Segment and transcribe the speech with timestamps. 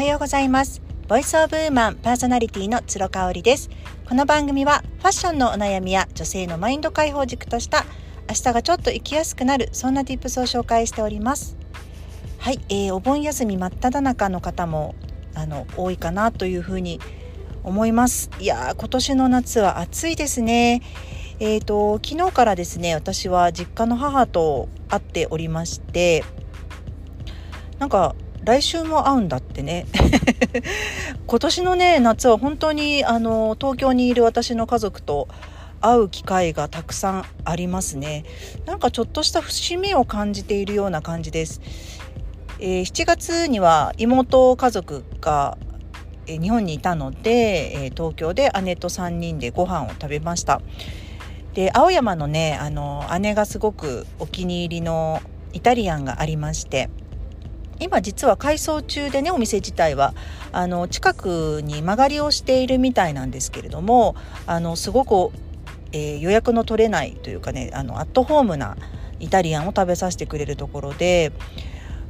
[0.00, 0.80] はようございます。
[1.08, 3.68] ボイスオブウーマンパーソナリティの鶴香織です。
[4.08, 7.84] この番組はファッションのお悩みや女性のマインド解放軸とした
[8.26, 11.58] 明日がちょっと生きやすくなるそんな tips を紹介しております。
[12.38, 14.94] はい、えー、お盆休み真っ只中の方も
[15.34, 16.98] あの多いかなというふうに
[17.62, 18.30] 思います。
[18.40, 20.80] いや今年の夏は暑いですね。
[21.40, 26.24] えーと昨日からですね私は実家の母と会っておりまして
[27.78, 29.86] なんか来週も会うんだってね。
[31.26, 35.28] 今年のね夏は本当にあの東京にいる私の家族と
[35.80, 38.24] 会う機会がたくさんありますね。
[38.66, 41.60] なんかちょっとした節目を感じているような感じです、
[42.58, 45.56] えー、7月には妹家族が
[46.26, 50.60] 日本にいたので、東京で姉と3人でご飯を食べました。
[51.54, 55.20] で青山のねあの姉がすごくお気に入りの
[55.52, 56.88] イタリアンがありまして。
[57.80, 60.14] 今実は改装中でねお店自体は
[60.52, 64.14] あの近くに間借りをしているみたいなんですけれども
[64.46, 65.34] あのすごく、
[65.92, 68.76] えー、予約の取れないというかねあのアットホームな
[69.18, 71.32] イタリアンを食べさせてくれるところで。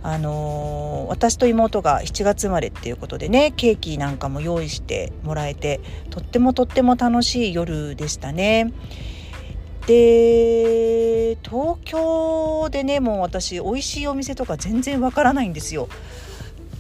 [0.02, 8.72] あのー、私と妹が7月生まれっていうことでねケーキなんかも用意してもらえてとってもとっても楽しい夜でしたね。
[9.86, 11.09] で
[11.42, 15.88] 東京でねもう私美味しいお店とか全然わからないんですよ。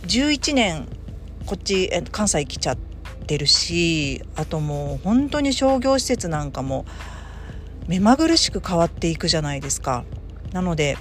[0.06, 0.88] 11年
[1.46, 2.76] こっち関西来ちゃっ
[3.26, 6.84] てるしあともう本当に商業施設なんかも
[7.86, 10.04] 目まぐるしく変わっていくじゃないですか。
[10.52, 10.96] なので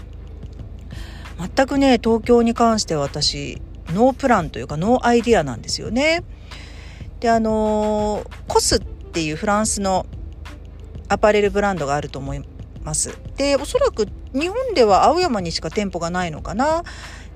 [1.55, 3.61] 全くね東京に関しては私
[3.93, 6.23] ノープランというかノーアイディアなんですよね。
[7.19, 10.05] であのコスっていうフランスの
[11.09, 12.41] アパレルブランドがあると思い
[12.83, 13.17] ます。
[13.37, 16.83] でおそらく日本では青山にしか店舗がないのかな。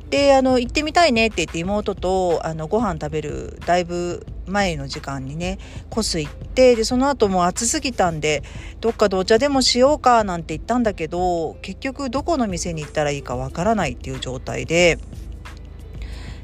[0.09, 5.57] であの行ってみたいねって言って妹とあのご飯食べるだいぶ前の時間にね
[5.89, 8.43] コス行ってでその後も暑すぎたんで
[8.79, 14.99] どっかでお茶でもしようかなんて言ったんだけど結局どこの店に行ったらいいかわからないっていう状態で。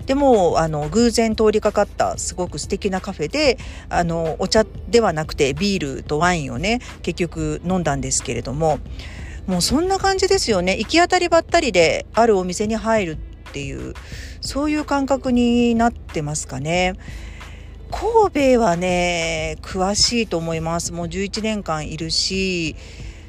[0.10, 3.60] でもあの偶然通りかかったすごく素敵なカフェで
[3.90, 8.80] あのお茶ではなくてビールとワインをね結局飲んだんですけれども
[9.46, 10.78] もうそんな感じですよね。
[10.78, 13.18] 行き当たりばったりであるお店に入るっ
[13.52, 13.94] ていう
[14.42, 16.96] そういう感覚になってますかね。
[17.92, 20.92] 神戸はね詳しいと思います。
[20.92, 22.76] もう11年間いるし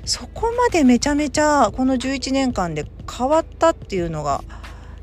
[0.06, 4.42] そこまでめちゃめちゃこの11年間で変わったっていうのが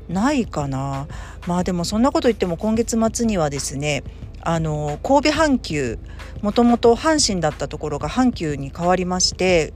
[0.08, 1.06] ないかな。
[1.48, 4.04] まあでもそんなこと言っても今月末にはですね
[4.42, 5.98] あの神戸阪急
[6.42, 9.72] もともと阪神だったところが阪急に変わりまして、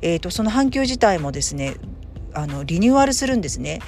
[0.00, 1.74] えーと、その阪急自体もですね
[2.32, 3.80] あのリニューアルするんですね。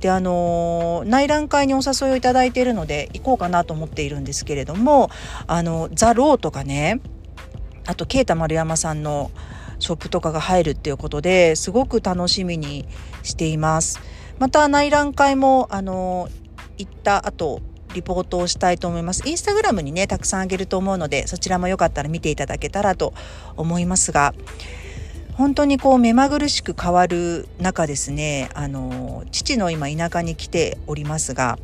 [0.00, 5.10] であの内覧会にお誘いをいただいているので行こうかなと思っているんですけれども
[5.46, 7.00] あのザ・ローとかね
[7.84, 9.30] あと啓太丸山さんの
[9.80, 12.86] ショップとかが入るっていうことですごく楽しみに
[13.24, 14.00] しています。
[14.38, 16.28] また内覧会もあの
[16.78, 17.60] 行った後
[17.94, 19.28] リポートをしたいと思います。
[19.28, 23.14] インスタグラムにね、たくさんあげると思うので、そちらもよかったら見ていただけたらと
[23.56, 24.34] 思いますが、
[25.34, 31.58] 本当にこう目まぐるしく変わる中ですね、あの、父の今田舎に来ておりますが、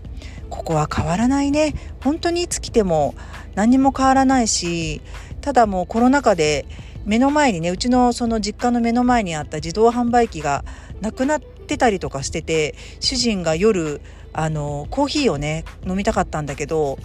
[0.48, 1.74] ここは変わらないね。
[2.02, 3.14] 本当にいつ来ても
[3.54, 5.02] 何にも変わらないし、
[5.40, 6.66] ただもうコロナ禍で
[7.04, 10.64] 目の前にね、うちのその実家の目の前にあった自動販売機が
[11.00, 14.00] なくなってたりとかしてて、主人が夜
[14.34, 16.98] あのコーヒーをね飲みたかったんだけど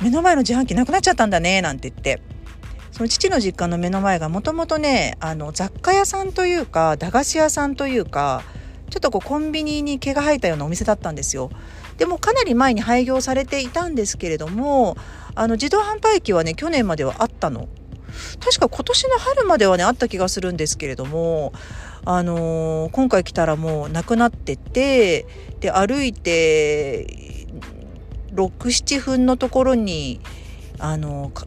[0.00, 2.22] 目の前の自販機なくなっちゃったんだねなんて言って
[2.92, 8.44] その父の実家の目の前がもともとねあの雑貨屋さんというか駄菓子屋さんというか
[8.88, 11.50] ちょっとこうコンビニに毛が生えたようなお店だったんですよ。
[11.96, 14.96] でもかなり前に廃業されていたんですけれども
[15.34, 17.68] あの自動販売機はね去年まではあったの。
[18.38, 21.52] 確か今年の春まではねあった気がするんですけれども
[22.06, 25.26] あのー、今回来たらもうなくなってて
[25.60, 27.06] で歩いて
[28.34, 30.20] 67分のところに
[30.78, 31.46] あのー、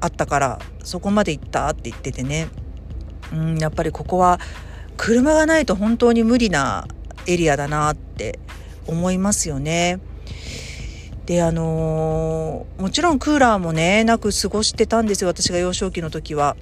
[0.00, 2.48] あったからそこまで行ったって言っててね
[3.32, 4.40] うんやっぱりここは
[4.96, 6.86] 車がないと本当に無理な
[7.26, 8.38] エリアだなって
[8.86, 9.98] 思いますよね。
[11.26, 16.56] であのー、もちろんクーラーもねなく過ごしてたんですよ私が幼少期の時は。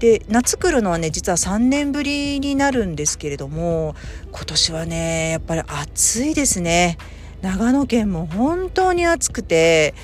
[0.00, 3.94] で夏来るのはね実は3年ぶりになるんですけれども
[4.32, 6.96] 今年はねやっぱり暑いですね。
[7.42, 9.94] 長野県も本当に暑くて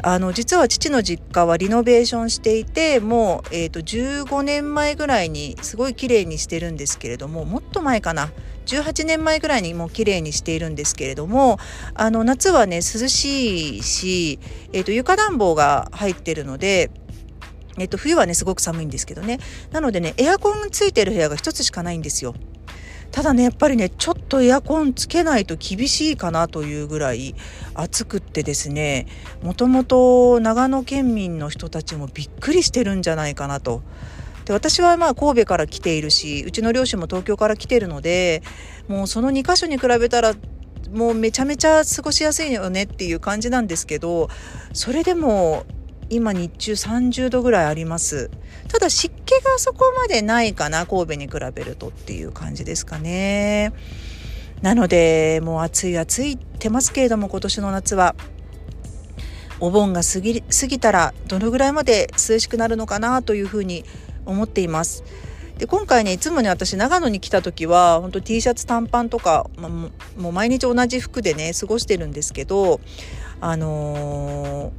[0.00, 8.30] あの実は父の実家はリノベーションしていてもう、えーと、15年前ぐらいにすごい綺麗にしてるんですけれどももっと前かな
[8.66, 11.58] ？18年前ぐらいにもう綺麗にしているんですけれども
[11.94, 14.38] あの夏はね涼しいし、
[14.72, 16.90] えーと、床暖房が入ってるので
[17.82, 19.38] えっと、冬はねすごく寒いんですけどね。
[19.72, 22.34] なのでねエアコンついてる部屋が一つしかないんですよ。
[23.10, 27.34] ただねやっぱりねちょっとエアコンつけないと厳しいかなというぐらい
[27.74, 29.06] 暑くってですね
[29.42, 33.82] もともと長野県民の人たちもびっくりしてるんじゃないかなと。
[34.44, 38.42] で私はまあ神戸から来ているしうちの両親も東京から来てるので
[38.88, 40.34] もうその2か所に比べたら
[40.90, 44.30] もうめちゃめちゃ過ごしやすいよねっていう感じなんですけど
[44.72, 45.66] それでも
[46.10, 48.30] 今日中30度ぐらいあります。
[48.68, 53.72] ただ湿気がそこまでないかな神戸に比べるとっていう感じですかね。
[54.62, 58.14] なのでもう暑い暑いってますけれども今年の夏は。
[59.60, 63.84] お盆が過ぎ過ぎたらどのぐらいまで涼しくなるのかなというふうに
[64.24, 65.04] 思っています。
[65.58, 69.90] で今回ねいつもね私長野に来た時は本当 T シャツ短パンとか、まも
[70.30, 72.80] う毎日同じ服でね過ごしてるんですけど
[73.40, 74.72] あのー、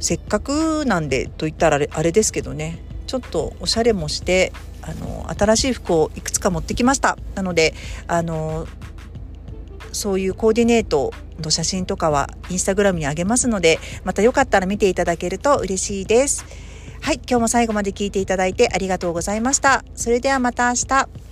[0.00, 4.52] せっかくなんでと言ったらあれですけどねちょっとおしゃれもして
[4.82, 7.74] あの新しい服をいくつか持ってきましたなので
[8.08, 8.66] あの
[9.92, 16.44] そういうコーディネートの写真とかはインスタグラムにあげますのでまたよかったら見ていただけると嬉しいです。
[17.02, 19.84] はい、今日も最後まで聞いていただいてありがとうございました。
[19.94, 21.29] それではまた明日。